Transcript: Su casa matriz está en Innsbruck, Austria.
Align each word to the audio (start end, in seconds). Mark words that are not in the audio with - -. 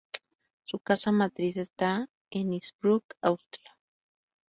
Su 0.63 0.79
casa 0.79 1.11
matriz 1.11 1.57
está 1.57 2.09
en 2.31 2.53
Innsbruck, 2.53 3.03
Austria. 3.21 3.71